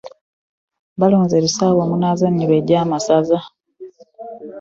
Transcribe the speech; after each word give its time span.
Balonze 0.99 1.33
ebisaawe 1.37 1.79
omunaazannyirwa 1.85 2.55
egy'Amasaza. 2.61 3.39